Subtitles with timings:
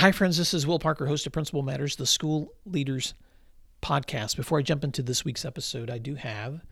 [0.00, 0.38] Hi, friends.
[0.38, 3.12] This is Will Parker, host of Principal Matters, the School Leaders
[3.82, 4.34] Podcast.
[4.34, 6.62] Before I jump into this week's episode, I do have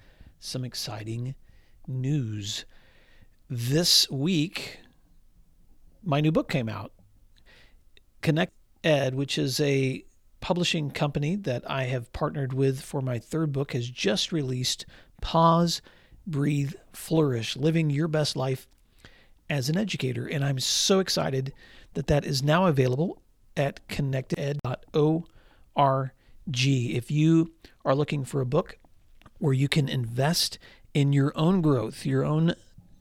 [0.41, 1.35] some exciting
[1.87, 2.65] news.
[3.51, 4.81] This week,
[6.03, 6.95] my new book came out.
[8.23, 10.07] Connect Ed, which is a
[10.41, 14.87] publishing company that I have partnered with for my third book, has just released
[15.21, 15.83] Pause,
[16.27, 18.67] Breathe, Flourish Living Your Best Life
[19.51, 20.27] as an Educator.
[20.27, 21.53] And I'm so excited
[21.99, 23.21] that that is now available
[23.57, 26.11] at connectedd.org.
[26.47, 27.53] If you
[27.85, 28.79] are looking for a book
[29.39, 30.61] where you can invest
[30.95, 32.55] in your own growth, your own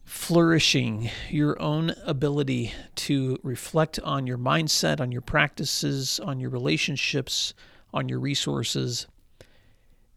[0.04, 7.54] flourishing, your own ability to reflect on your mindset, on your practices, on your relationships,
[7.94, 9.06] on your resources.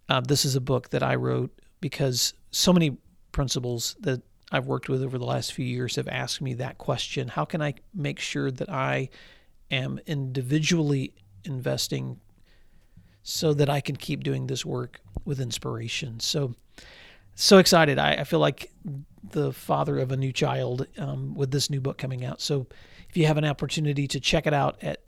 [0.09, 1.51] Uh, this is a book that I wrote
[1.83, 2.97] because so many
[3.31, 4.23] principals that
[4.53, 7.63] I've worked with over the last few years have asked me that question How can
[7.63, 9.11] I make sure that I
[9.71, 11.15] am individually
[11.45, 12.21] investing
[13.23, 16.21] so that I can keep doing this work with inspiration?
[16.21, 16.55] So,
[17.35, 17.99] so excited.
[17.99, 18.73] I, I feel like
[19.23, 22.41] the father of a new child um, with this new book coming out.
[22.41, 22.67] So,
[23.09, 25.03] if you have an opportunity to check it out at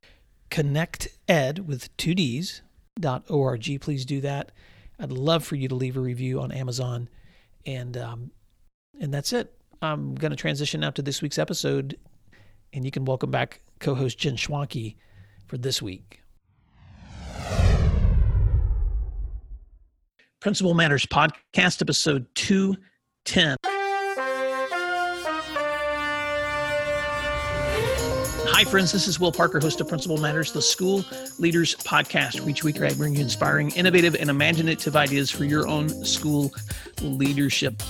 [0.49, 2.61] connected with two D's
[2.99, 4.51] dot org, please do that.
[4.99, 7.09] I'd love for you to leave a review on Amazon
[7.65, 8.31] and um,
[8.99, 9.53] and that's it.
[9.81, 11.97] I'm going to transition now to this week's episode,
[12.71, 14.95] and you can welcome back co host Jen Schwanke
[15.47, 16.21] for this week.
[20.39, 23.57] Principal Matters Podcast, episode 210.
[28.55, 28.91] Hi, friends.
[28.91, 31.03] This is Will Parker, host of Principal Matters, the School
[31.39, 32.47] Leaders Podcast.
[32.47, 36.51] Each week, I bring you inspiring, innovative, and imaginative ideas for your own school
[37.01, 37.81] leadership.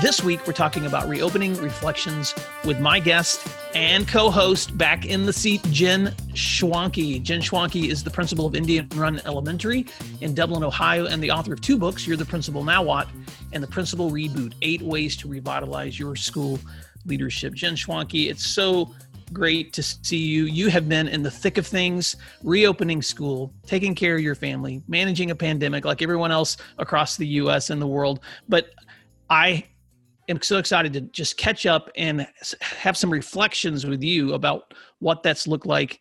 [0.00, 2.34] This week, we're talking about reopening reflections
[2.64, 7.22] with my guest and co host back in the seat, Jen Schwanke.
[7.22, 9.84] Jen Schwanke is the principal of Indian Run Elementary
[10.22, 13.08] in Dublin, Ohio, and the author of two books, You're the Principal Now What,
[13.52, 16.58] and The Principal Reboot Eight Ways to Revitalize Your School
[17.04, 17.52] Leadership.
[17.52, 18.94] Jen Schwanke, it's so
[19.34, 20.44] great to see you.
[20.44, 24.82] You have been in the thick of things, reopening school, taking care of your family,
[24.88, 28.20] managing a pandemic like everyone else across the US and the world.
[28.48, 28.70] But
[29.28, 29.66] I
[30.28, 32.26] am so excited to just catch up and
[32.60, 36.00] have some reflections with you about what that's looked like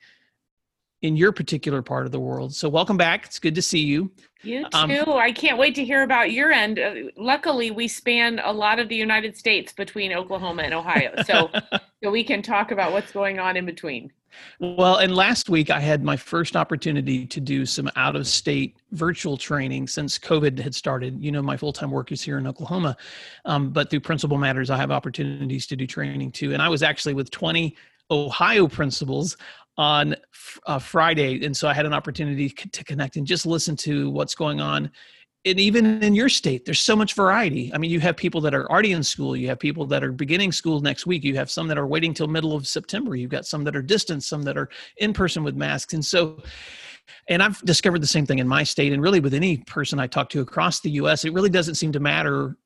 [1.01, 2.53] in your particular part of the world.
[2.53, 3.25] So welcome back.
[3.25, 4.11] It's good to see you.
[4.41, 5.03] You um, too.
[5.07, 6.79] Um, I can't wait to hear about your end.
[6.79, 11.49] Uh, luckily, we span a lot of the United States between Oklahoma and Ohio, so
[12.03, 14.11] so we can talk about what's going on in between.
[14.59, 18.77] Well, and last week I had my first opportunity to do some out of state
[18.91, 21.21] virtual training since COVID had started.
[21.21, 22.97] You know, my full time work is here in Oklahoma,
[23.45, 26.53] um, but through Principal Matters, I have opportunities to do training too.
[26.53, 27.75] And I was actually with 20
[28.11, 29.37] Ohio principals
[29.77, 30.15] on
[30.67, 31.45] uh, Friday.
[31.45, 34.91] And so I had an opportunity to connect and just listen to what's going on
[35.45, 37.71] and even in your state there's so much variety.
[37.73, 40.11] I mean you have people that are already in school you have people that are
[40.11, 43.31] beginning school next week you have some that are waiting till middle of september you've
[43.31, 46.41] got some that are distant some that are in person with masks and so
[47.27, 50.05] and i've discovered the same thing in my state and really with any person i
[50.05, 52.57] talk to across the us it really doesn't seem to matter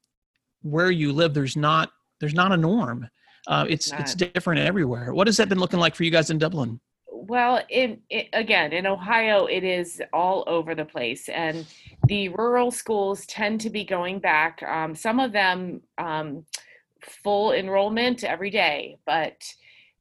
[0.63, 1.91] where you live there's not
[2.23, 3.09] there's not a norm.
[3.47, 5.13] Uh, it's it's different everywhere.
[5.13, 6.79] What has that been looking like for you guys in dublin
[7.27, 8.01] well, in,
[8.33, 11.65] again in Ohio, it is all over the place, and
[12.07, 14.61] the rural schools tend to be going back.
[14.63, 16.45] Um, some of them um,
[17.01, 19.41] full enrollment every day, but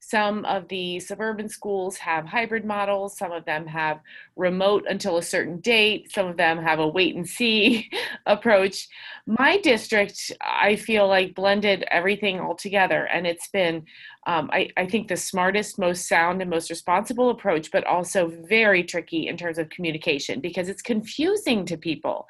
[0.05, 3.17] some of the suburban schools have hybrid models.
[3.17, 4.01] Some of them have
[4.35, 6.11] remote until a certain date.
[6.11, 7.89] Some of them have a wait and see
[8.27, 8.89] approach.
[9.27, 13.87] My district, I feel like blended everything all together, and it's been,
[14.27, 18.85] um, I, I think, the smartest, most sound, and most responsible approach, but also very
[18.85, 22.27] tricky in terms of communication because it's confusing to people.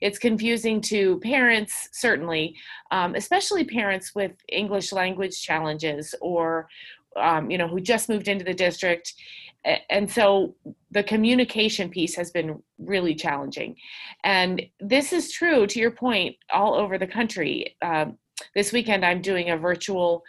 [0.00, 2.56] It's confusing to parents, certainly,
[2.90, 6.68] um, especially parents with English language challenges or
[7.16, 9.14] um, you know, who just moved into the district.
[9.90, 10.54] And so
[10.90, 13.76] the communication piece has been really challenging.
[14.22, 17.74] And this is true, to your point, all over the country.
[17.82, 18.18] Um,
[18.54, 20.22] this weekend, I'm doing a virtual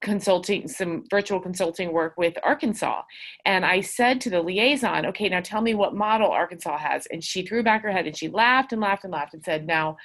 [0.00, 3.02] consulting some virtual consulting work with Arkansas
[3.44, 7.22] and I said to the liaison okay now tell me what model Arkansas has and
[7.22, 9.96] she threw back her head and she laughed and laughed and laughed and said now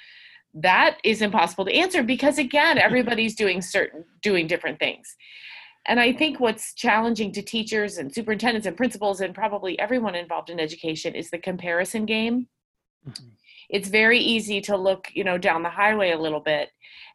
[0.54, 5.16] that is impossible to answer because again everybody's doing certain doing different things
[5.86, 10.50] and I think what's challenging to teachers and superintendents and principals and probably everyone involved
[10.50, 12.48] in education is the comparison game.
[13.06, 13.28] Mm-hmm.
[13.68, 16.70] It's very easy to look, you know, down the highway a little bit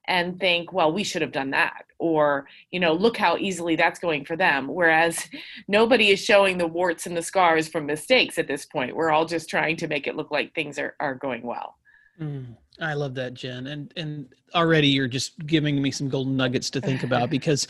[0.10, 1.86] and think, well, we should have done that.
[2.00, 4.68] Or, you know, look how easily that's going for them.
[4.68, 5.30] Whereas
[5.68, 8.96] nobody is showing the warts and the scars from mistakes at this point.
[8.96, 11.76] We're all just trying to make it look like things are, are going well.
[12.20, 13.68] Mm, I love that, Jen.
[13.68, 17.68] And and already you're just giving me some golden nuggets to think about because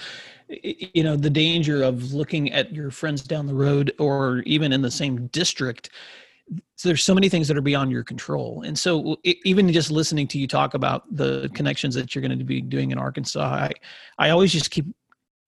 [0.48, 4.82] you know the danger of looking at your friends down the road or even in
[4.82, 5.90] the same district
[6.76, 10.28] so there's so many things that are beyond your control and so even just listening
[10.28, 13.72] to you talk about the connections that you're going to be doing in arkansas i
[14.18, 14.86] i always just keep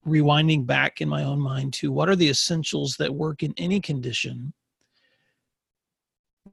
[0.06, 3.80] rewinding back in my own mind to what are the essentials that work in any
[3.80, 4.52] condition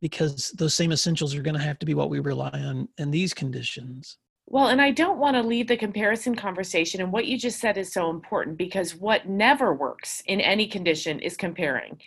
[0.01, 3.12] because those same essentials are going to have to be what we rely on in
[3.12, 4.18] these conditions.
[4.46, 7.01] Well, and I don't want to leave the comparison conversation.
[7.01, 11.19] And what you just said is so important because what never works in any condition
[11.19, 12.00] is comparing.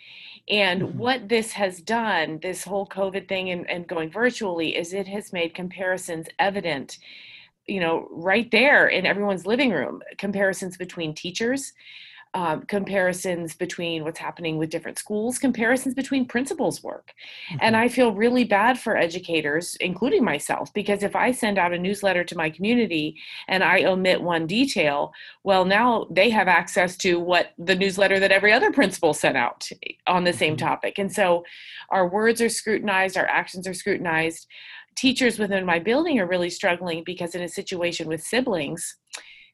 [0.49, 0.97] And mm-hmm.
[0.97, 5.31] what this has done, this whole COVID thing and, and going virtually, is it has
[5.33, 6.97] made comparisons evident
[7.65, 11.71] you know right there in everyone's living room comparisons between teachers
[12.35, 17.13] um, comparisons between what's happening with different schools, comparisons between principals' work.
[17.51, 17.57] Mm-hmm.
[17.61, 21.77] And I feel really bad for educators, including myself, because if I send out a
[21.77, 25.13] newsletter to my community and I omit one detail,
[25.43, 29.69] well, now they have access to what the newsletter that every other principal sent out
[30.07, 30.65] on the same mm-hmm.
[30.65, 30.97] topic.
[30.97, 31.45] And so
[31.89, 34.47] our words are scrutinized, our actions are scrutinized.
[34.95, 38.95] Teachers within my building are really struggling because in a situation with siblings,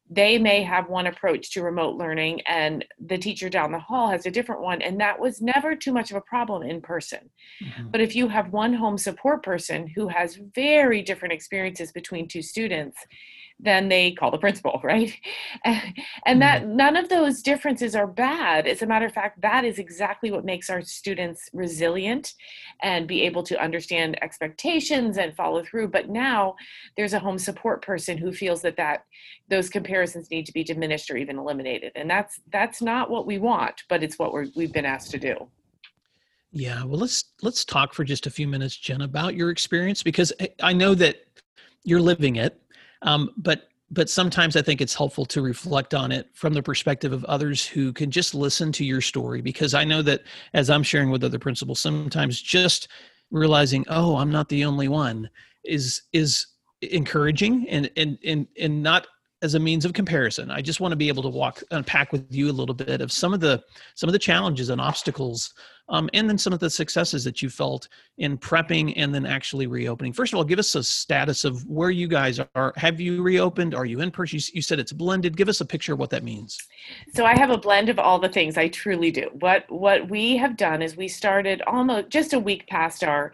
[0.10, 4.26] they may have one approach to remote learning and the teacher down the hall has
[4.26, 7.30] a different one and that was never too much of a problem in person
[7.64, 7.90] mm-hmm.
[7.90, 12.42] but if you have one home support person who has very different experiences between two
[12.42, 12.98] students
[13.60, 15.14] then they call the principal, right?
[16.26, 16.76] And, that mm-hmm.
[16.76, 18.68] none of those differences are bad.
[18.68, 22.34] As a matter of fact, that is exactly what makes our students resilient
[22.82, 25.90] and be able to understand expectations and follow through.
[25.90, 26.56] But now
[26.96, 29.04] there's a home support person who feels that that
[29.50, 33.38] those comparisons need to be diminished or even eliminated, and that's that's not what we
[33.40, 35.36] want, but it's what we're, we've been asked to do.
[36.52, 40.32] Yeah, well, let's let's talk for just a few minutes, Jen, about your experience because
[40.62, 41.18] I know that
[41.84, 42.62] you're living it
[43.02, 47.12] um, but but sometimes I think it's helpful to reflect on it from the perspective
[47.12, 50.22] of others who can just listen to your story because I know that
[50.54, 52.88] as I'm sharing with other principals, sometimes just
[53.32, 55.30] realizing, oh, I'm not the only one
[55.66, 56.48] is is
[56.82, 59.08] encouraging and and and and not
[59.42, 60.52] as a means of comparison.
[60.52, 63.12] I just want to be able to walk unpack with you a little bit of
[63.12, 63.64] some of the
[63.96, 65.54] some of the challenges and obstacles,
[65.90, 67.88] um, and then some of the successes that you felt
[68.18, 70.14] in prepping and then actually reopening.
[70.14, 72.74] First of all, give us a status of where you guys are.
[72.76, 73.74] Have you reopened?
[73.74, 74.38] Are you in person?
[74.38, 75.36] You, you said it's blended.
[75.36, 76.58] Give us a picture of what that means.
[77.14, 78.58] So I have a blend of all the things.
[78.58, 79.30] I truly do.
[79.40, 83.34] What what we have done is we started almost just a week past our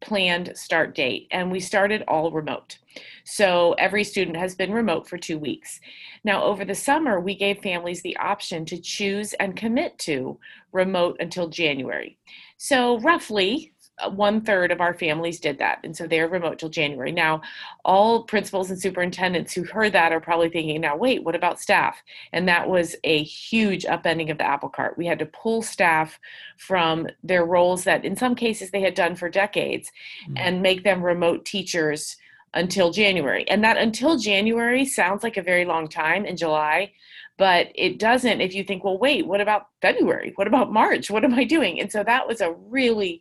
[0.00, 2.78] planned start date and we started all remote.
[3.24, 5.80] So every student has been remote for two weeks.
[6.24, 10.38] Now, over the summer, we gave families the option to choose and commit to
[10.72, 12.18] remote until January.
[12.56, 13.72] So, roughly
[14.10, 15.78] one third of our families did that.
[15.82, 17.12] And so they're remote till January.
[17.12, 17.40] Now,
[17.84, 22.02] all principals and superintendents who heard that are probably thinking, now, wait, what about staff?
[22.32, 24.98] And that was a huge upending of the apple cart.
[24.98, 26.18] We had to pull staff
[26.58, 29.90] from their roles that in some cases they had done for decades
[30.24, 30.36] mm-hmm.
[30.36, 32.16] and make them remote teachers
[32.52, 33.48] until January.
[33.48, 36.92] And that until January sounds like a very long time in July,
[37.38, 40.32] but it doesn't if you think, well, wait, what about February?
[40.36, 41.10] What about March?
[41.10, 41.80] What am I doing?
[41.80, 43.20] And so that was a really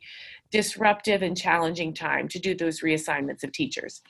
[0.52, 4.02] disruptive and challenging time to do those reassignments of teachers.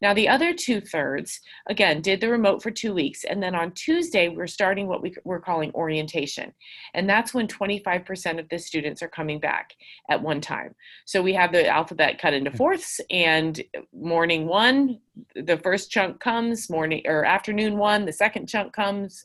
[0.00, 3.24] Now, the other two thirds, again, did the remote for two weeks.
[3.24, 6.52] And then on Tuesday, we're starting what we, we're calling orientation.
[6.94, 9.74] And that's when 25% of the students are coming back
[10.08, 10.74] at one time.
[11.04, 13.60] So we have the alphabet cut into fourths, and
[13.92, 15.00] morning one,
[15.34, 19.24] the first chunk comes, morning or afternoon one, the second chunk comes,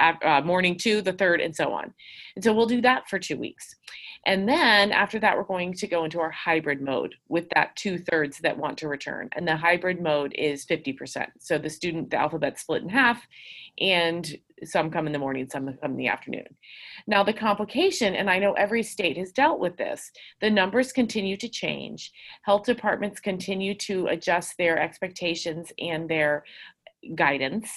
[0.00, 1.92] uh, morning two, the third, and so on.
[2.34, 3.76] And so we'll do that for two weeks.
[4.26, 7.98] And then after that, we're going to go into our hybrid mode with that two
[7.98, 9.30] thirds that want to return.
[9.32, 11.26] And the hybrid mode is 50%.
[11.38, 13.26] So the student, the alphabet split in half,
[13.80, 16.46] and some come in the morning, some come in the afternoon.
[17.06, 21.36] Now, the complication, and I know every state has dealt with this, the numbers continue
[21.38, 22.12] to change.
[22.42, 26.44] Health departments continue to adjust their expectations and their
[27.14, 27.70] guidance.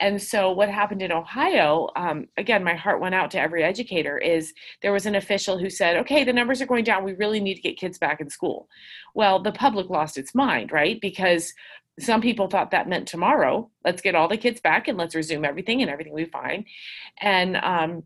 [0.00, 4.18] And so, what happened in Ohio, um, again, my heart went out to every educator,
[4.18, 7.04] is there was an official who said, okay, the numbers are going down.
[7.04, 8.68] We really need to get kids back in school.
[9.14, 11.00] Well, the public lost its mind, right?
[11.00, 11.52] Because
[11.98, 15.44] some people thought that meant tomorrow, let's get all the kids back and let's resume
[15.44, 16.66] everything and everything will be fine.
[17.20, 18.02] And um,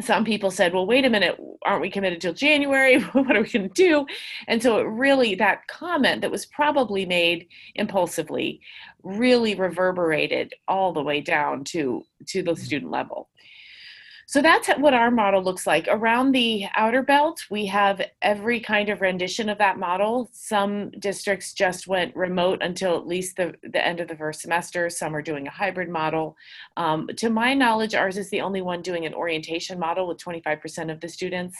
[0.00, 3.00] some people said, well, wait a minute, aren't we committed till January?
[3.12, 4.06] what are we going to do?
[4.46, 8.60] And so it really, that comment that was probably made impulsively
[9.02, 12.58] really reverberated all the way down to, to the mm.
[12.58, 13.28] student level.
[14.28, 15.86] So that's what our model looks like.
[15.88, 20.28] Around the outer belt, we have every kind of rendition of that model.
[20.32, 24.90] Some districts just went remote until at least the, the end of the first semester.
[24.90, 26.36] Some are doing a hybrid model.
[26.76, 30.90] Um, to my knowledge, ours is the only one doing an orientation model with 25%
[30.90, 31.56] of the students.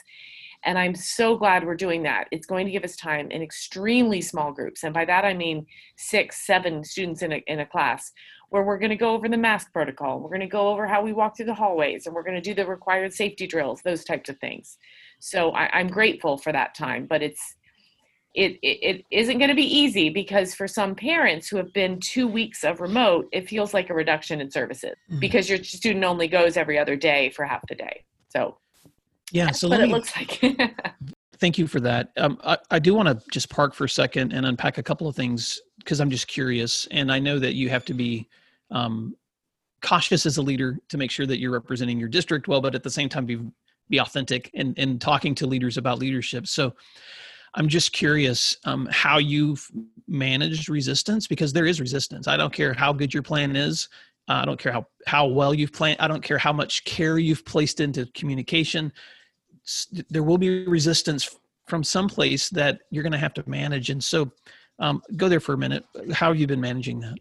[0.64, 2.26] And I'm so glad we're doing that.
[2.32, 4.82] It's going to give us time in extremely small groups.
[4.82, 8.10] And by that, I mean six, seven students in a, in a class
[8.50, 10.20] where we're going to go over the mask protocol.
[10.20, 12.40] We're going to go over how we walk through the hallways and we're going to
[12.40, 14.78] do the required safety drills, those types of things.
[15.18, 17.56] So I, am grateful for that time, but it's,
[18.34, 21.98] it, it, it isn't going to be easy because for some parents who have been
[22.00, 25.20] two weeks of remote, it feels like a reduction in services mm-hmm.
[25.20, 28.04] because your student only goes every other day for half the day.
[28.28, 28.58] So
[29.32, 30.40] yeah, so what it me, looks like.
[31.38, 32.10] thank you for that.
[32.16, 35.08] Um, I, I do want to just park for a second and unpack a couple
[35.08, 38.28] of things because I'm just curious, and I know that you have to be
[38.72, 39.16] um,
[39.82, 42.82] cautious as a leader to make sure that you're representing your district well, but at
[42.82, 43.38] the same time be
[43.88, 46.46] be authentic and and talking to leaders about leadership.
[46.46, 46.74] So.
[47.58, 49.66] I'm just curious um, how you've
[50.06, 52.28] managed resistance because there is resistance.
[52.28, 53.88] I don't care how good your plan is.
[54.28, 55.98] Uh, I don't care how, how well you've planned.
[55.98, 58.92] I don't care how much care you've placed into communication.
[60.10, 61.34] There will be resistance
[61.66, 63.88] from some place that you're going to have to manage.
[63.88, 64.30] And so
[64.78, 65.84] um, go there for a minute.
[66.12, 67.16] How have you been managing that?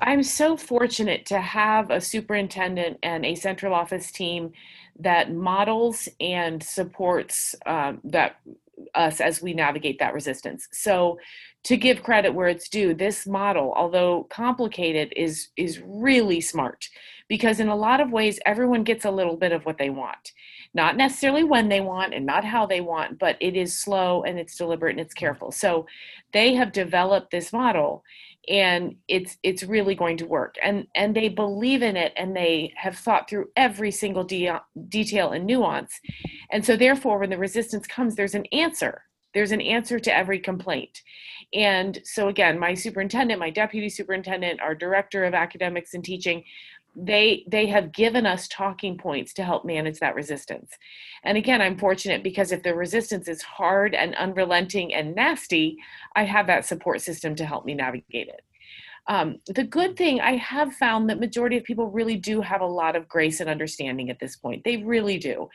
[0.00, 4.52] I'm so fortunate to have a superintendent and a central office team
[4.98, 8.36] that models and supports um, that
[8.94, 10.68] us as we navigate that resistance.
[10.72, 11.18] So
[11.64, 16.88] to give credit where it's due, this model, although complicated, is is really smart
[17.32, 20.32] because in a lot of ways everyone gets a little bit of what they want.
[20.74, 24.38] Not necessarily when they want and not how they want, but it is slow and
[24.38, 25.24] it's deliberate and it's mm-hmm.
[25.24, 25.50] careful.
[25.50, 25.86] So
[26.34, 28.04] they have developed this model
[28.50, 30.56] and it's it's really going to work.
[30.62, 34.60] And and they believe in it and they have thought through every single de-
[34.90, 35.98] detail and nuance.
[36.50, 39.04] And so therefore when the resistance comes there's an answer.
[39.32, 41.00] There's an answer to every complaint.
[41.54, 46.44] And so again my superintendent my deputy superintendent our director of academics and teaching
[46.94, 50.70] they they have given us talking points to help manage that resistance.
[51.24, 55.76] And again i'm fortunate because if the resistance is hard and unrelenting and nasty
[56.16, 58.42] i have that support system to help me navigate it.
[59.08, 62.66] Um, the good thing i have found that majority of people really do have a
[62.66, 64.62] lot of grace and understanding at this point.
[64.64, 65.48] They really do.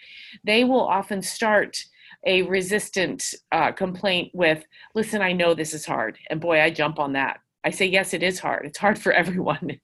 [0.44, 1.78] They will often start
[2.26, 4.66] a resistant uh, complaint with
[4.96, 7.42] listen i know this is hard and boy i jump on that.
[7.64, 8.66] I say yes it is hard.
[8.66, 9.80] It's hard for everyone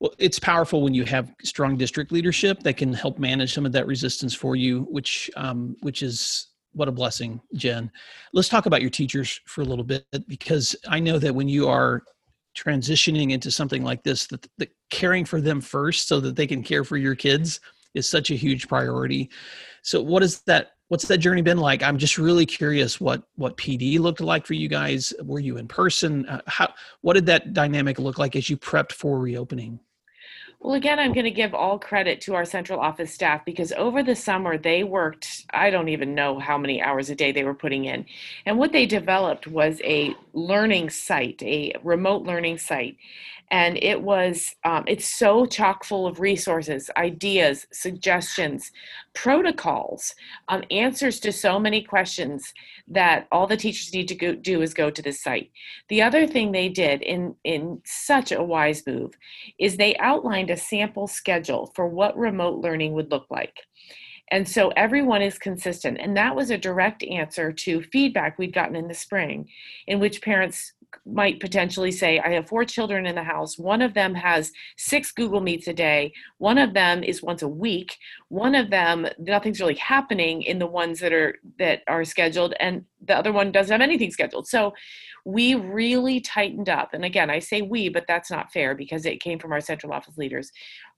[0.00, 3.72] Well, it's powerful when you have strong district leadership that can help manage some of
[3.72, 7.90] that resistance for you, which um, which is what a blessing, Jen.
[8.32, 11.68] Let's talk about your teachers for a little bit because I know that when you
[11.68, 12.02] are
[12.56, 16.62] transitioning into something like this, that the caring for them first so that they can
[16.62, 17.60] care for your kids
[17.94, 19.30] is such a huge priority.
[19.82, 20.72] So, what is that?
[20.88, 21.82] What's that journey been like?
[21.82, 25.12] I'm just really curious what what PD looked like for you guys.
[25.22, 26.26] Were you in person?
[26.26, 29.78] Uh, how what did that dynamic look like as you prepped for reopening?
[30.60, 34.02] Well, again, I'm going to give all credit to our central office staff because over
[34.02, 37.54] the summer they worked, I don't even know how many hours a day they were
[37.54, 38.04] putting in.
[38.44, 42.98] And what they developed was a learning site, a remote learning site
[43.50, 48.70] and it was um, it's so chock full of resources ideas suggestions
[49.14, 50.14] protocols
[50.48, 52.52] um, answers to so many questions
[52.88, 55.50] that all the teachers need to go, do is go to this site
[55.88, 59.12] the other thing they did in in such a wise move
[59.58, 63.58] is they outlined a sample schedule for what remote learning would look like
[64.30, 65.98] and so everyone is consistent.
[66.00, 69.48] And that was a direct answer to feedback we'd gotten in the spring,
[69.88, 70.72] in which parents
[71.06, 73.58] might potentially say, I have four children in the house.
[73.58, 76.12] One of them has six Google Meets a day.
[76.38, 77.96] One of them is once a week.
[78.28, 82.84] One of them, nothing's really happening in the ones that are that are scheduled, and
[83.04, 84.46] the other one doesn't have anything scheduled.
[84.46, 84.72] So
[85.24, 86.94] we really tightened up.
[86.94, 89.92] And again, I say we, but that's not fair because it came from our central
[89.92, 90.50] office leaders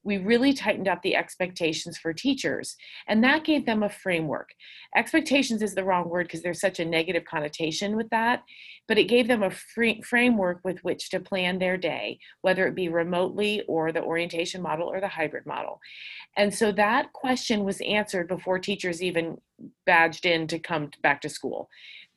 [0.04, 4.50] we really tightened up the expectations for teachers and that gave them a framework.
[4.96, 8.42] Expectations is the wrong word because there's such a negative connotation with that
[8.88, 12.74] but it gave them a free framework with which to plan their day whether it
[12.74, 15.80] be remotely or the orientation model or the hybrid model.
[16.36, 19.38] And so that question was answered before teachers even
[19.86, 21.68] badged in to come back to school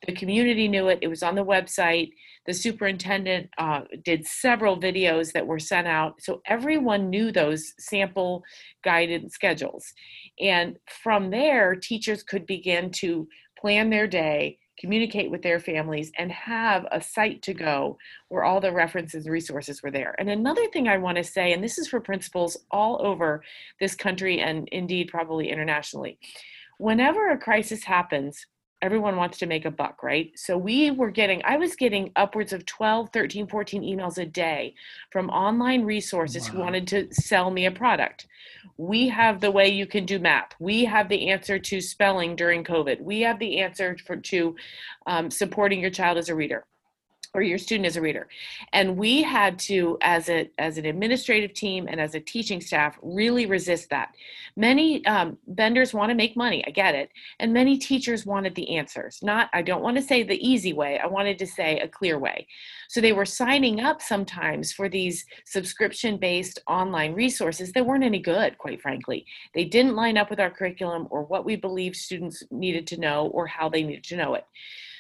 [0.06, 1.00] The community knew it.
[1.02, 2.12] It was on the website.
[2.46, 6.22] The superintendent uh, did several videos that were sent out.
[6.22, 8.44] So everyone knew those sample
[8.84, 9.94] guided schedules.
[10.40, 13.28] And from there, teachers could begin to
[13.60, 17.98] plan their day, communicate with their families, and have a site to go
[18.30, 20.14] where all the references and resources were there.
[20.20, 23.42] And another thing I want to say, and this is for principals all over
[23.80, 26.20] this country and indeed probably internationally,
[26.78, 28.46] whenever a crisis happens,
[28.86, 30.32] everyone wants to make a buck, right?
[30.36, 34.76] So we were getting, I was getting upwards of 12, 13, 14 emails a day
[35.12, 36.56] from online resources wow.
[36.56, 38.28] who wanted to sell me a product.
[38.78, 40.52] We have the way you can do math.
[40.60, 43.02] We have the answer to spelling during COVID.
[43.02, 44.56] We have the answer for, to
[45.08, 46.66] um, supporting your child as a reader
[47.36, 48.28] or your student as a reader.
[48.72, 52.98] And we had to as a as an administrative team and as a teaching staff
[53.02, 54.16] really resist that.
[54.56, 58.78] Many um, vendors want to make money i get it and many teachers wanted the
[58.78, 59.20] answers.
[59.22, 62.18] Not i don't want to say the easy way i wanted to say a clear
[62.18, 62.48] way.
[62.88, 68.20] So they were signing up sometimes for these subscription based online resources that weren't any
[68.20, 69.26] good quite frankly.
[69.54, 73.28] They didn't line up with our curriculum or what we believed students needed to know
[73.28, 74.46] or how they needed to know it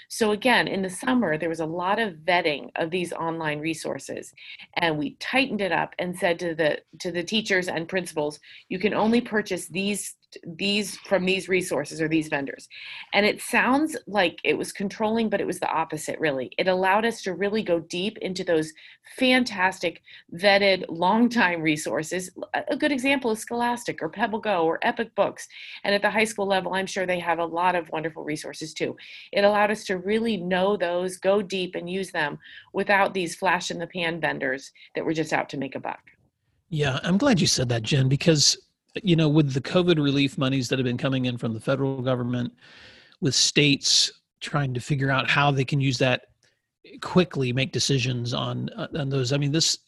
[0.09, 4.33] so again, in the summer, there was a lot of vetting of these online resources,
[4.77, 8.79] and we tightened it up and said to the to the teachers and principals, you
[8.79, 12.67] can only purchase these these from these resources or these vendors.
[13.13, 16.51] And it sounds like it was controlling, but it was the opposite, really.
[16.57, 18.71] It allowed us to really go deep into those
[19.17, 20.01] fantastic,
[20.33, 22.29] vetted, long time resources.
[22.69, 25.47] A good example is Scholastic or Pebble Go or Epic Books.
[25.83, 28.73] And at the high school level, I'm sure they have a lot of wonderful resources
[28.73, 28.95] too.
[29.31, 32.39] It allowed us to really know those, go deep, and use them
[32.73, 36.01] without these flash in the pan vendors that were just out to make a buck.
[36.69, 38.57] Yeah, I'm glad you said that, Jen, because
[39.03, 42.01] you know, with the COVID relief monies that have been coming in from the federal
[42.01, 42.53] government,
[43.21, 46.27] with states trying to figure out how they can use that
[47.01, 49.33] quickly, make decisions on uh, on those.
[49.33, 49.79] I mean, this,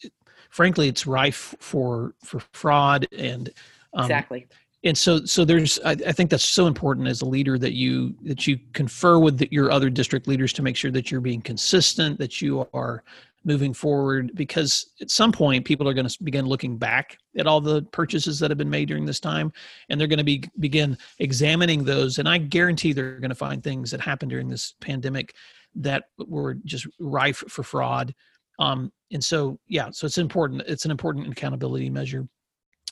[0.49, 3.49] frankly, it's rife for for fraud and
[3.93, 4.47] um, exactly.
[4.83, 5.79] And so, so there's.
[5.83, 9.39] I, I, think that's so important as a leader that you that you confer with
[9.39, 13.03] the, your other district leaders to make sure that you're being consistent, that you are
[13.47, 17.59] moving forward because at some point people are going to begin looking back at all
[17.59, 19.51] the purchases that have been made during this time
[19.89, 23.63] and they're going to be begin examining those and i guarantee they're going to find
[23.63, 25.33] things that happened during this pandemic
[25.77, 28.13] that were just rife for fraud.
[28.59, 32.27] Um, and so yeah so it's important it's an important accountability measure.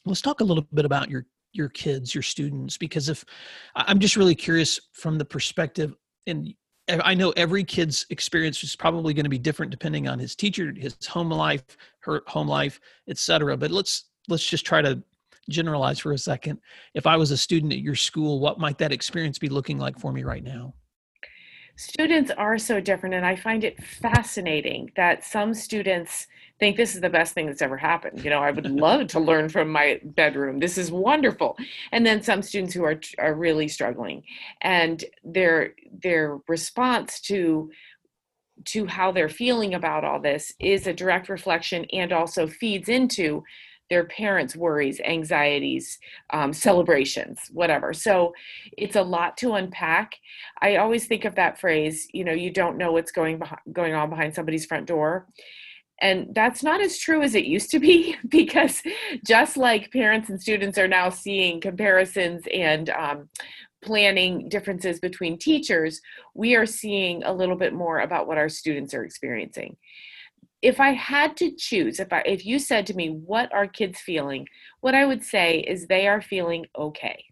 [0.06, 3.24] Let's talk a little bit about your your kids your students because if
[3.76, 5.96] i'm just really curious from the perspective
[6.28, 6.54] and
[6.88, 10.72] I know every kid's experience is probably going to be different depending on his teacher,
[10.76, 11.64] his home life,
[12.02, 13.58] her home life, etc.
[13.58, 15.02] But let's let's just try to
[15.50, 16.60] generalize for a second.
[16.94, 20.00] If I was a student at your school, what might that experience be looking like
[20.00, 20.74] for me right now?
[21.78, 27.02] Students are so different, and I find it fascinating that some students think this is
[27.02, 28.24] the best thing that's ever happened.
[28.24, 30.60] You know, I would love to learn from my bedroom.
[30.60, 31.58] This is wonderful.
[31.92, 34.24] And then some students who are are really struggling,
[34.62, 35.74] and their
[36.06, 37.72] their response to
[38.64, 43.44] to how they're feeling about all this is a direct reflection and also feeds into
[43.90, 46.00] their parents' worries, anxieties,
[46.32, 47.92] um, celebrations, whatever.
[47.92, 48.34] So
[48.78, 50.16] it's a lot to unpack.
[50.62, 53.94] I always think of that phrase, you know, you don't know what's going behind, going
[53.94, 55.28] on behind somebody's front door.
[56.02, 58.82] And that's not as true as it used to be because
[59.26, 63.30] just like parents and students are now seeing comparisons and um,
[63.86, 66.02] planning differences between teachers,
[66.34, 69.78] we are seeing a little bit more about what our students are experiencing.
[70.62, 74.00] If I had to choose, if I if you said to me, what are kids
[74.00, 74.48] feeling?
[74.82, 77.26] What I would say is they are feeling okay.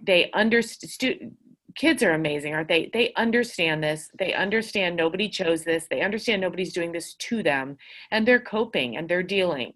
[0.00, 1.36] They understand
[1.74, 2.90] kids are amazing, aren't they?
[2.92, 4.08] They understand this.
[4.18, 5.86] They understand nobody chose this.
[5.90, 7.76] They understand nobody's doing this to them,
[8.10, 9.74] and they're coping and they're dealing.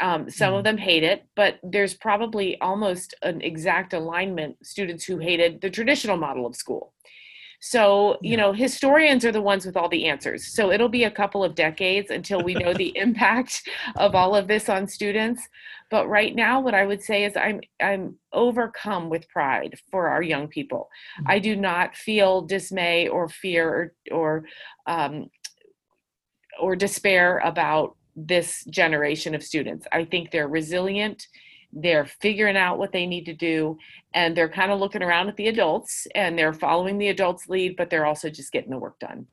[0.00, 0.58] Um, some mm.
[0.58, 5.70] of them hate it, but there's probably almost an exact alignment students who hated the
[5.70, 6.92] traditional model of school.
[7.62, 10.54] So, you know, historians are the ones with all the answers.
[10.54, 14.48] So it'll be a couple of decades until we know the impact of all of
[14.48, 15.46] this on students.
[15.90, 20.22] But right now, what I would say is I'm I'm overcome with pride for our
[20.22, 20.88] young people.
[21.20, 21.30] Mm-hmm.
[21.30, 24.44] I do not feel dismay or fear or or
[24.86, 25.30] um,
[26.60, 29.86] or despair about this generation of students.
[29.92, 31.26] I think they're resilient
[31.72, 33.78] they're figuring out what they need to do
[34.12, 37.76] and they're kind of looking around at the adults and they're following the adults lead
[37.76, 39.26] but they're also just getting the work done.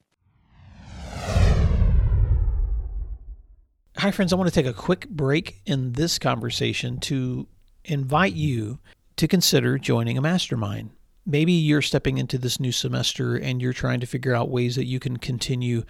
[3.97, 4.31] Hi friends.
[4.31, 7.47] I want to take a quick break in this conversation to
[7.83, 8.77] invite you
[9.15, 10.91] to consider joining a mastermind.
[11.25, 14.85] Maybe you're stepping into this new semester and you're trying to figure out ways that
[14.85, 15.83] you can continue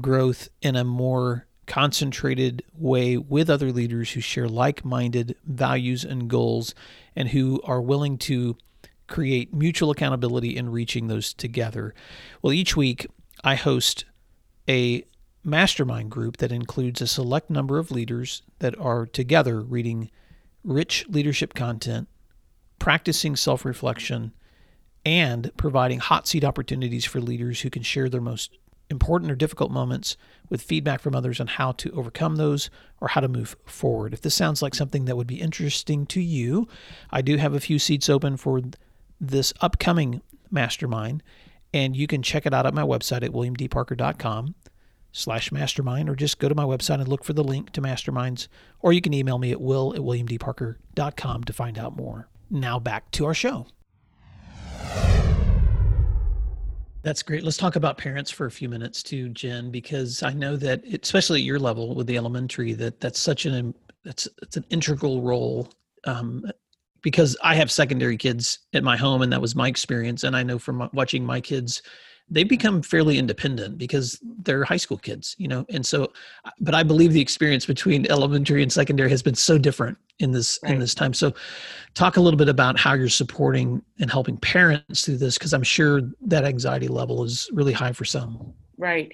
[0.00, 6.28] growth in a more concentrated way with other leaders who share like minded values and
[6.28, 6.74] goals
[7.14, 8.56] and who are willing to
[9.06, 11.94] create mutual accountability in reaching those together.
[12.42, 13.06] Well, each week
[13.44, 14.06] I host
[14.68, 15.04] a
[15.44, 20.10] mastermind group that includes a select number of leaders that are together reading
[20.64, 22.08] rich leadership content,
[22.78, 24.32] practicing self reflection,
[25.04, 28.58] and providing hot seat opportunities for leaders who can share their most
[28.90, 30.16] important or difficult moments
[30.48, 32.70] with feedback from others on how to overcome those
[33.00, 34.12] or how to move forward.
[34.12, 36.68] If this sounds like something that would be interesting to you,
[37.10, 38.62] I do have a few seats open for
[39.20, 41.22] this upcoming mastermind,
[41.74, 44.54] and you can check it out at my website at williamdparker.com
[45.12, 48.48] slash mastermind, or just go to my website and look for the link to masterminds,
[48.80, 52.28] or you can email me at will at williamdparker.com to find out more.
[52.50, 53.66] Now back to our show.
[57.08, 57.42] That's great.
[57.42, 61.40] Let's talk about parents for a few minutes too, Jen, because I know that especially
[61.40, 65.70] at your level with the elementary, that that's such an that's it's an integral role.
[66.04, 66.44] Um,
[67.00, 70.42] because I have secondary kids at my home, and that was my experience, and I
[70.42, 71.80] know from watching my kids
[72.28, 75.64] they become fairly independent because they're high school kids, you know.
[75.70, 76.12] And so,
[76.60, 80.58] but I believe the experience between elementary and secondary has been so different in this
[80.62, 80.72] right.
[80.72, 81.14] in this time.
[81.14, 81.32] So,
[81.94, 85.62] talk a little bit about how you're supporting and helping parents through this because I'm
[85.62, 88.54] sure that anxiety level is really high for some.
[88.78, 89.12] Right.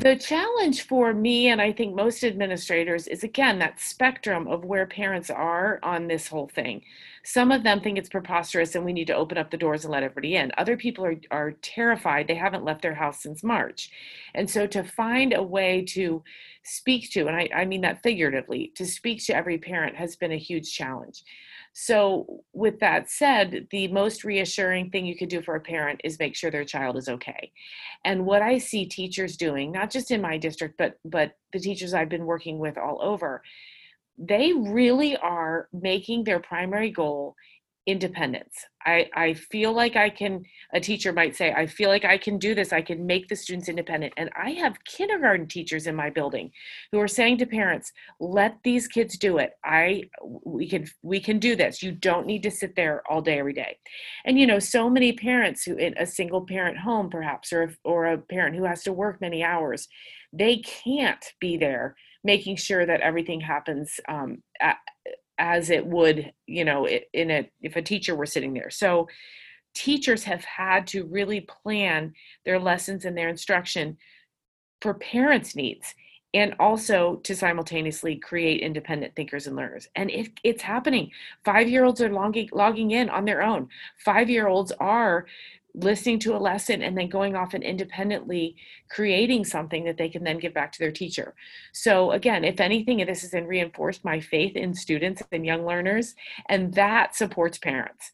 [0.00, 4.86] The challenge for me, and I think most administrators, is again that spectrum of where
[4.86, 6.82] parents are on this whole thing.
[7.26, 9.90] Some of them think it's preposterous and we need to open up the doors and
[9.92, 10.52] let everybody in.
[10.58, 12.28] Other people are, are terrified.
[12.28, 13.90] They haven't left their house since March.
[14.32, 16.22] And so to find a way to
[16.62, 20.30] speak to, and I, I mean that figuratively, to speak to every parent has been
[20.30, 21.24] a huge challenge.
[21.72, 26.18] So, with that said, the most reassuring thing you could do for a parent is
[26.18, 27.52] make sure their child is okay.
[28.04, 31.92] And what I see teachers doing, not just in my district, but but the teachers
[31.92, 33.42] I've been working with all over,
[34.18, 37.34] they really are making their primary goal
[37.86, 38.52] independence.
[38.84, 40.42] I, I feel like I can,
[40.74, 42.72] a teacher might say, I feel like I can do this.
[42.72, 44.12] I can make the students independent.
[44.16, 46.50] And I have kindergarten teachers in my building
[46.90, 49.52] who are saying to parents, let these kids do it.
[49.64, 50.04] I,
[50.44, 51.80] we can, we can do this.
[51.80, 53.78] You don't need to sit there all day, every day.
[54.24, 58.06] And, you know, so many parents who in a single parent home, perhaps, or, or
[58.06, 59.86] a parent who has to work many hours,
[60.32, 61.94] they can't be there
[62.26, 64.42] making sure that everything happens um,
[65.38, 68.70] as it would you know in a if a teacher were sitting there.
[68.70, 69.08] So
[69.74, 72.12] teachers have had to really plan
[72.44, 73.96] their lessons and their instruction
[74.80, 75.94] for parents needs
[76.34, 79.88] and also to simultaneously create independent thinkers and learners.
[79.94, 81.10] And it, it's happening
[81.44, 83.68] five year olds are logging, logging in on their own.
[84.04, 85.26] Five year olds are
[85.76, 88.56] listening to a lesson and then going off and independently
[88.88, 91.34] creating something that they can then give back to their teacher.
[91.72, 96.14] So again, if anything, this has reinforced my faith in students and young learners,
[96.48, 98.10] and that supports parents.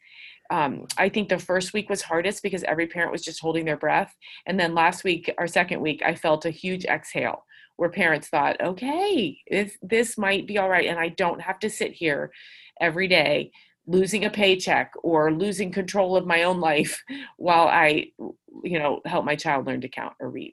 [0.50, 3.76] Um, I think the first week was hardest because every parent was just holding their
[3.76, 4.14] breath.
[4.44, 7.44] And then last week, our second week, I felt a huge exhale
[7.76, 10.86] where parents thought, okay, this, this might be all right.
[10.86, 12.32] And I don't have to sit here
[12.80, 13.52] every day
[13.86, 17.02] losing a paycheck or losing control of my own life
[17.36, 18.10] while I,
[18.62, 20.52] you know, help my child learn to count or read.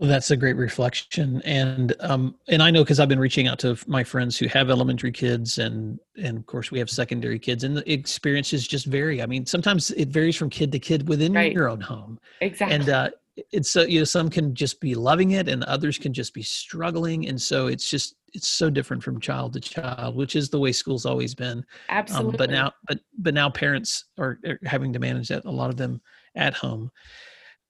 [0.00, 3.58] Well, that's a great reflection, and um, and I know because I've been reaching out
[3.58, 7.64] to my friends who have elementary kids, and and of course we have secondary kids,
[7.64, 9.22] and the experiences just vary.
[9.22, 11.52] I mean, sometimes it varies from kid to kid within right.
[11.52, 12.18] your own home.
[12.40, 12.76] Exactly.
[12.76, 13.10] And uh,
[13.52, 16.42] it's so you know some can just be loving it, and others can just be
[16.42, 20.58] struggling, and so it's just it's so different from child to child, which is the
[20.58, 21.64] way school's always been.
[21.88, 22.32] Absolutely.
[22.32, 25.44] Um, but now, but but now parents are, are having to manage that.
[25.44, 26.00] A lot of them
[26.34, 26.90] at home.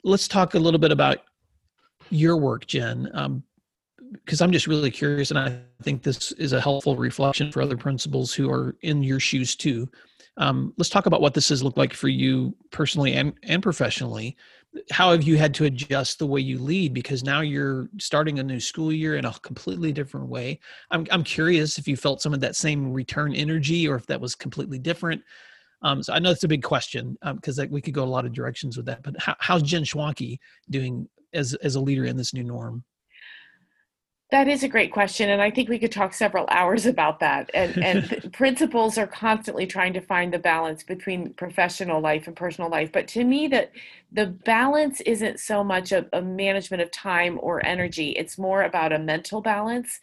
[0.04, 1.18] Let's talk a little bit about
[2.10, 3.04] your work, Jen,
[4.24, 7.62] because um, I'm just really curious, and I think this is a helpful reflection for
[7.62, 9.88] other principals who are in your shoes too.
[10.36, 14.36] Um, let's talk about what this has looked like for you personally and, and professionally
[14.90, 16.94] how have you had to adjust the way you lead?
[16.94, 20.60] Because now you're starting a new school year in a completely different way.
[20.90, 24.20] I'm, I'm curious if you felt some of that same return energy or if that
[24.20, 25.22] was completely different.
[25.82, 28.26] Um, so i know it's a big question because um, we could go a lot
[28.26, 32.18] of directions with that but how, how's jen schwanke doing as, as a leader in
[32.18, 32.84] this new norm
[34.30, 37.50] that is a great question, and I think we could talk several hours about that.
[37.52, 42.70] And, and principals are constantly trying to find the balance between professional life and personal
[42.70, 42.92] life.
[42.92, 43.72] But to me, that
[44.12, 48.92] the balance isn't so much a, a management of time or energy; it's more about
[48.92, 49.98] a mental balance.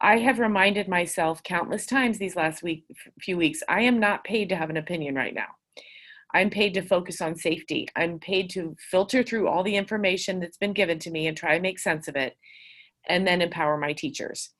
[0.00, 2.84] I have reminded myself countless times these last week,
[3.20, 5.46] few weeks, I am not paid to have an opinion right now.
[6.34, 7.86] I'm paid to focus on safety.
[7.94, 11.54] I'm paid to filter through all the information that's been given to me and try
[11.56, 12.36] to make sense of it
[13.08, 14.50] and then empower my teachers.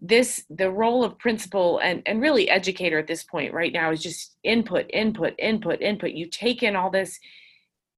[0.00, 4.02] This the role of principal and, and really educator at this point right now is
[4.02, 6.10] just input, input, input, input.
[6.10, 7.18] You take in all this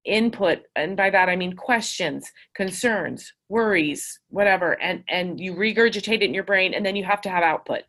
[0.06, 6.22] input and by that i mean questions concerns worries whatever and and you regurgitate it
[6.22, 7.82] in your brain and then you have to have output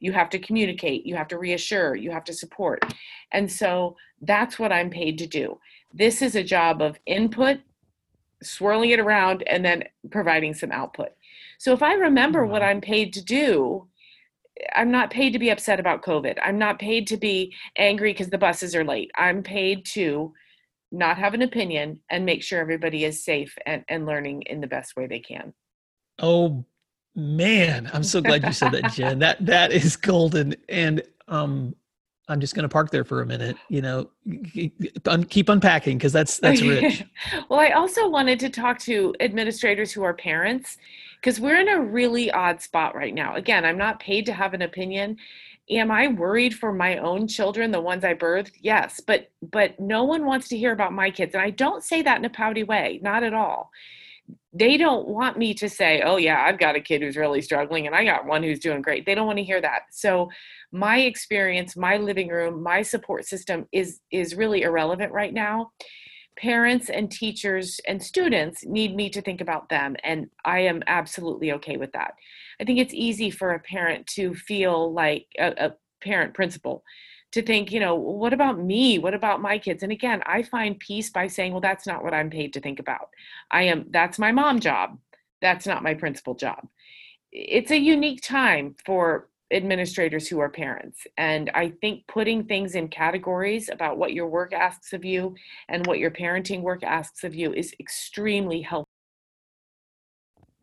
[0.00, 2.82] you have to communicate you have to reassure you have to support
[3.32, 5.58] and so that's what i'm paid to do
[5.92, 7.58] this is a job of input
[8.42, 11.10] swirling it around and then providing some output
[11.58, 13.86] so if i remember what i'm paid to do
[14.74, 18.30] i'm not paid to be upset about covid i'm not paid to be angry because
[18.30, 20.32] the buses are late i'm paid to
[20.90, 24.66] not have an opinion and make sure everybody is safe and, and learning in the
[24.66, 25.52] best way they can.
[26.18, 26.64] Oh
[27.14, 29.18] man, I'm so glad you said that, Jen.
[29.20, 30.54] that that is golden.
[30.68, 31.74] And um
[32.28, 33.56] I'm just going to park there for a minute.
[33.68, 34.10] You know,
[34.52, 37.04] keep unpacking because that's that's rich.
[37.48, 40.76] well, I also wanted to talk to administrators who are parents
[41.20, 43.34] because we're in a really odd spot right now.
[43.34, 45.16] Again, I'm not paid to have an opinion,
[45.70, 50.04] am i worried for my own children the ones i birthed yes but but no
[50.04, 52.62] one wants to hear about my kids and i don't say that in a pouty
[52.62, 53.70] way not at all
[54.52, 57.86] they don't want me to say oh yeah i've got a kid who's really struggling
[57.86, 60.30] and i got one who's doing great they don't want to hear that so
[60.72, 65.70] my experience my living room my support system is is really irrelevant right now
[66.36, 71.52] parents and teachers and students need me to think about them and i am absolutely
[71.52, 72.12] okay with that
[72.60, 76.82] I think it's easy for a parent to feel like a, a parent principal
[77.32, 78.98] to think, you know, what about me?
[78.98, 79.82] What about my kids?
[79.82, 82.80] And again, I find peace by saying, well, that's not what I'm paid to think
[82.80, 83.08] about.
[83.50, 84.98] I am, that's my mom job.
[85.40, 86.66] That's not my principal job.
[87.30, 91.06] It's a unique time for administrators who are parents.
[91.16, 95.34] And I think putting things in categories about what your work asks of you
[95.68, 98.88] and what your parenting work asks of you is extremely helpful.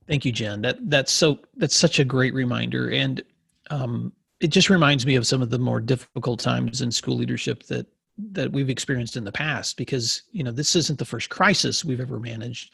[0.08, 0.62] Thank you, Jen.
[0.62, 3.24] That that's so that's such a great reminder, and
[3.72, 7.64] um, it just reminds me of some of the more difficult times in school leadership
[7.64, 7.88] that
[8.32, 9.78] that we've experienced in the past.
[9.78, 12.72] Because you know this isn't the first crisis we've ever managed.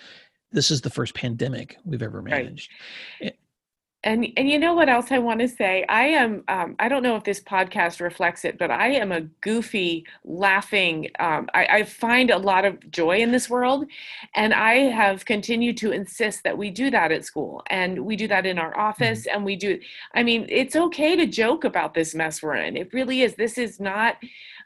[0.51, 2.69] This is the first pandemic we've ever managed.
[3.21, 3.33] Right
[4.03, 5.85] and and you know what else I want to say?
[5.87, 9.21] I am um, I don't know if this podcast reflects it, but I am a
[9.41, 11.09] goofy, laughing.
[11.19, 13.85] Um, I, I, find a lot of joy in this world,
[14.35, 18.27] and I have continued to insist that we do that at school, and we do
[18.27, 19.35] that in our office, mm-hmm.
[19.35, 19.79] and we do.
[20.15, 22.77] I mean, it's okay to joke about this mess we're in.
[22.77, 23.35] It really is.
[23.35, 24.15] This is not.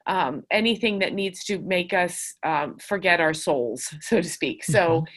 [0.07, 4.63] Um, anything that needs to make us um, forget our souls, so to speak.
[4.63, 5.07] So, mm-hmm.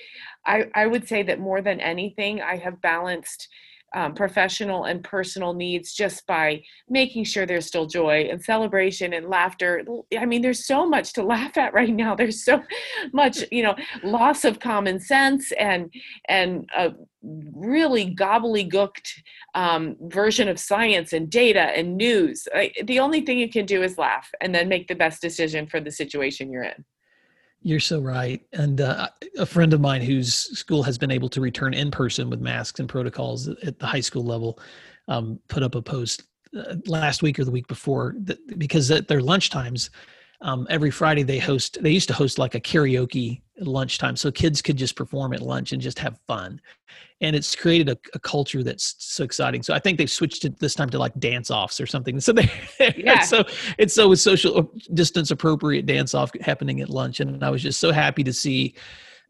[0.47, 3.49] I, I would say that more than anything, I have balanced
[3.95, 9.29] um, professional and personal needs just by making sure there's still joy and celebration and
[9.29, 9.85] laughter.
[10.19, 12.15] I mean, there's so much to laugh at right now.
[12.15, 12.63] There's so
[13.13, 15.93] much, you know, loss of common sense and
[16.29, 19.09] and a really gobbledygooked
[19.55, 22.47] um, version of science and data and news.
[22.55, 25.67] I, the only thing you can do is laugh and then make the best decision
[25.67, 26.85] for the situation you're in.
[27.63, 28.41] You're so right.
[28.53, 32.31] And uh, a friend of mine whose school has been able to return in person
[32.31, 34.59] with masks and protocols at the high school level
[35.09, 36.23] um, put up a post
[36.57, 39.91] uh, last week or the week before that, because at their lunch times,
[40.41, 44.63] um, every Friday they host, they used to host like a karaoke lunchtime so kids
[44.63, 46.61] could just perform at lunch and just have fun
[47.21, 49.63] and it's created a, a, culture that's so exciting.
[49.63, 52.21] So I think they've switched it this time to like dance offs or something.
[52.29, 52.51] So they,
[52.97, 53.21] yeah.
[53.21, 53.45] so
[53.79, 57.81] it's so with social distance appropriate dance off happening at lunch, and I was just
[57.81, 58.75] so happy to see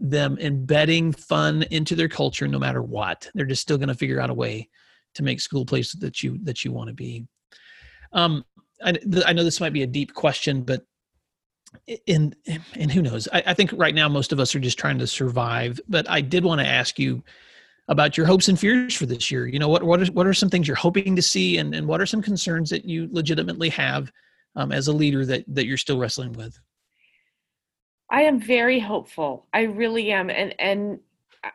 [0.01, 3.29] them embedding fun into their culture no matter what.
[3.35, 4.69] They're just still going to figure out a way
[5.15, 7.27] to make school place that you that you want to be.
[8.13, 8.45] Um,
[8.83, 8.95] I,
[9.25, 10.85] I know this might be a deep question, but
[12.07, 12.35] in
[12.75, 13.29] and who knows?
[13.33, 15.81] I, I think right now most of us are just trying to survive.
[15.89, 17.23] But I did want to ask you
[17.89, 19.47] about your hopes and fears for this year.
[19.47, 21.87] You know, what what are what are some things you're hoping to see, and and
[21.87, 24.13] what are some concerns that you legitimately have
[24.57, 26.59] um, as a leader that that you're still wrestling with?
[28.11, 29.47] I am very hopeful.
[29.53, 31.01] I really am, and and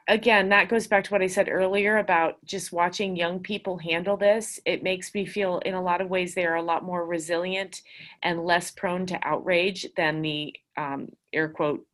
[0.07, 4.17] again, that goes back to what I said earlier about just watching young people handle
[4.17, 4.59] this.
[4.65, 7.81] It makes me feel, in a lot of ways, they are a lot more resilient
[8.21, 11.85] and less prone to outrage than the um, air quote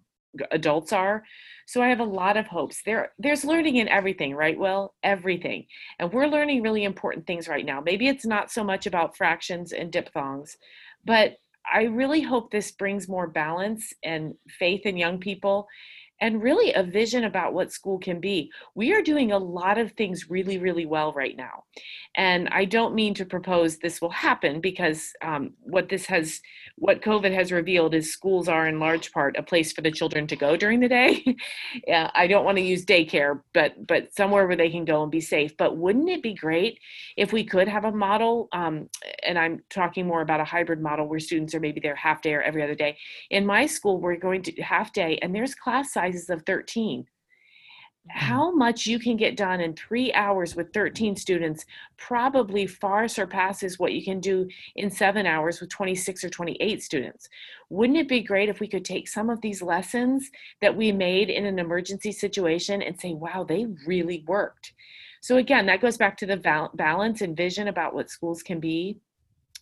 [0.52, 1.24] adults are.
[1.66, 2.82] So I have a lot of hopes.
[2.84, 4.58] There, there's learning in everything, right?
[4.58, 5.66] Well, everything.
[6.00, 7.82] And we're learning really important things right now.
[7.82, 10.58] Maybe it's not so much about fractions and diphthongs,
[11.06, 11.38] but
[11.72, 15.68] I really hope this brings more balance and faith in young people
[16.22, 18.52] and really a vision about what school can be.
[18.76, 21.64] We are doing a lot of things really, really well right now.
[22.16, 26.42] And I don't mean to propose this will happen because um, what this has
[26.80, 30.28] what COVID has revealed is schools are in large part a place for the children
[30.28, 31.24] to go during the day.
[31.88, 35.12] yeah, I don't want to use daycare, but but somewhere where they can go and
[35.12, 35.56] be safe.
[35.58, 36.80] But wouldn't it be great
[37.18, 38.48] if we could have a model?
[38.54, 38.90] Um,
[39.26, 42.34] and I'm talking more about a hybrid model where students are maybe there half day
[42.34, 42.98] or every other day.
[43.30, 47.19] In my school, we're going to half day, and there's class sizes of 13 Mm-hmm.
[48.10, 48.16] Mm.
[48.16, 51.66] how much you can get done in three hours with 13 students
[51.98, 57.30] probably far surpasses what you can do in seven hours with 26 or 28 students.
[57.70, 60.30] Wouldn't it be great if we could take some of these lessons
[60.62, 64.74] that we made in an emergency situation and say, wow, they really worked?
[65.22, 68.98] So, again, that goes back to the balance and vision about what schools can be.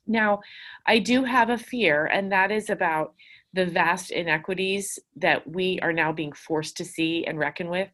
[0.06, 0.40] Now,
[0.86, 3.16] I do have a fear, and that is about
[3.54, 7.90] the vast inequities that we are now being forced to see and reckon with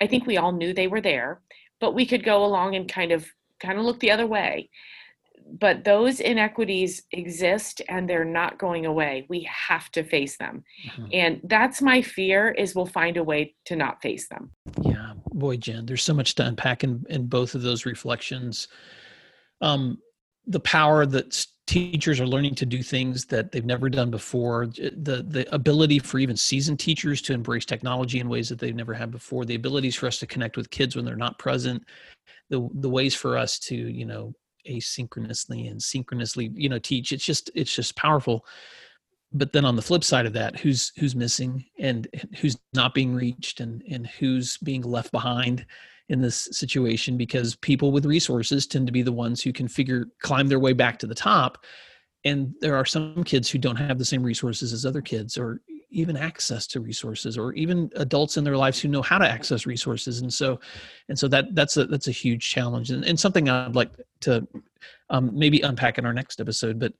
[0.00, 1.40] I think we all knew they were there,
[1.80, 3.26] but we could go along and kind of
[3.60, 4.70] kind of look the other way.
[5.52, 9.26] But those inequities exist and they're not going away.
[9.28, 10.62] We have to face them.
[10.86, 11.06] Mm-hmm.
[11.12, 14.52] And that's my fear is we'll find a way to not face them.
[14.80, 18.68] Yeah, boy, Jen, there's so much to unpack in, in both of those reflections.
[19.60, 19.98] Um,
[20.46, 24.66] the power that teachers are learning to do things that they've never done before.
[24.66, 28.92] The the ability for even seasoned teachers to embrace technology in ways that they've never
[28.92, 31.84] had before the abilities for us to connect with kids when they're not present
[32.50, 34.34] the the ways for us to you know
[34.68, 38.44] asynchronously and synchronously you know teach it's just it's just powerful.
[39.32, 42.08] But then on the flip side of that who's who's missing and
[42.40, 45.64] who's not being reached and and who's being left behind
[46.10, 50.06] in this situation because people with resources tend to be the ones who can figure
[50.18, 51.64] climb their way back to the top.
[52.24, 55.60] And there are some kids who don't have the same resources as other kids or
[55.88, 59.66] even access to resources or even adults in their lives who know how to access
[59.66, 60.20] resources.
[60.20, 60.58] And so
[61.08, 64.46] and so that that's a that's a huge challenge and, and something i'd like to
[65.10, 66.80] um, maybe unpack in our next episode.
[66.80, 66.92] But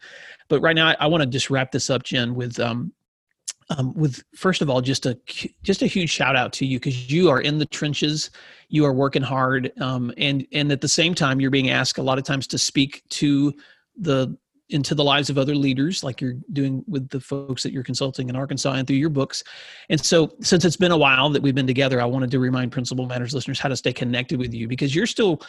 [0.49, 2.93] but right now i, I want to just wrap this up jen with um,
[3.71, 5.19] um, with first of all just a
[5.63, 8.31] just a huge shout out to you because you are in the trenches
[8.69, 12.03] you are working hard um, and and at the same time you're being asked a
[12.03, 13.55] lot of times to speak to
[13.97, 14.37] the
[14.71, 18.29] into the lives of other leaders like you're doing with the folks that you're consulting
[18.29, 19.43] in arkansas and through your books.
[19.89, 22.71] And so since it's been a while that we've been together i wanted to remind
[22.71, 25.43] principal matters listeners how to stay connected with you because you're still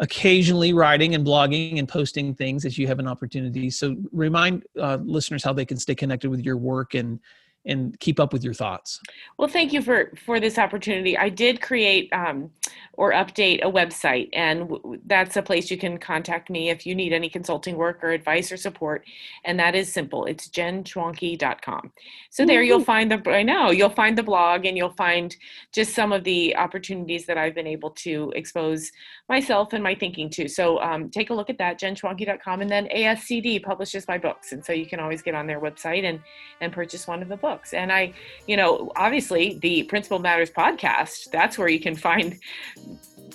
[0.00, 3.70] occasionally writing and blogging and posting things as you have an opportunity.
[3.70, 7.20] So remind uh, listeners how they can stay connected with your work and
[7.66, 9.00] and keep up with your thoughts.
[9.38, 11.16] Well, thank you for for this opportunity.
[11.16, 12.50] I did create um,
[12.94, 16.94] or update a website, and w- that's a place you can contact me if you
[16.94, 19.04] need any consulting work or advice or support.
[19.44, 20.26] And that is simple.
[20.26, 21.92] It's jenschwanke.com.
[22.30, 25.34] So there you'll find the I know you'll find the blog, and you'll find
[25.72, 28.90] just some of the opportunities that I've been able to expose
[29.28, 30.48] myself and my thinking to.
[30.48, 34.64] So um, take a look at that, jenschwanke.com, and then ASCD publishes my books, and
[34.64, 36.20] so you can always get on their website and
[36.60, 37.72] and purchase one of the books books.
[37.72, 38.12] And I,
[38.46, 42.38] you know, obviously the Principal Matters podcast, that's where you can find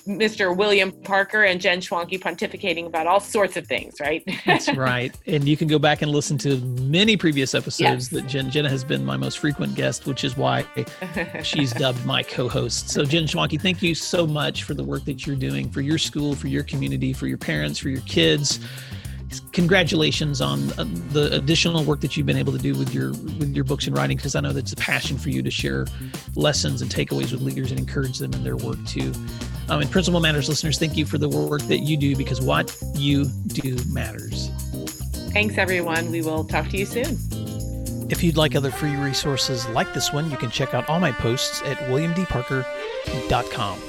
[0.08, 0.56] Mr.
[0.56, 4.24] William Parker and Jen Schwanke pontificating about all sorts of things, right?
[4.46, 5.16] That's right.
[5.28, 8.08] And you can go back and listen to many previous episodes yes.
[8.10, 10.66] that Jen Jenna has been my most frequent guest, which is why
[11.44, 12.90] she's dubbed my co-host.
[12.90, 15.98] So Jen Schwanke, thank you so much for the work that you're doing for your
[15.98, 18.60] school, for your community, for your parents, for your kids
[19.52, 23.54] congratulations on uh, the additional work that you've been able to do with your with
[23.56, 25.86] your books and writing because I know that's a passion for you to share
[26.36, 29.12] lessons and takeaways with leaders and encourage them in their work too.
[29.70, 32.76] Um, and Principal Matters listeners, thank you for the work that you do because what
[32.96, 34.50] you do matters.
[35.32, 36.12] Thanks, everyone.
[36.12, 37.18] We will talk to you soon.
[38.10, 41.12] If you'd like other free resources like this one, you can check out all my
[41.12, 43.80] posts at williamdparker.com.